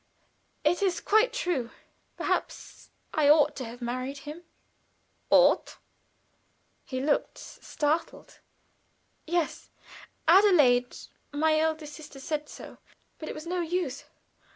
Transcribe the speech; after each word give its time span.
It 0.63 0.81
is 0.81 0.99
quite 0.99 1.31
true. 1.31 1.69
Perhaps 2.17 2.89
I 3.13 3.29
ought 3.29 3.55
to 3.57 3.65
have 3.65 3.83
married 3.83 4.17
him." 4.25 4.41
"Ought!" 5.29 5.77
He 6.83 6.99
looked 6.99 7.37
startled. 7.37 8.39
"Yes. 9.27 9.69
Adelaide 10.27 10.97
my 11.31 11.59
eldest 11.59 11.93
sister 11.93 12.19
said 12.19 12.49
so. 12.49 12.79
But 13.19 13.29
it 13.29 13.35
was 13.35 13.45
no 13.45 13.61
use. 13.61 14.05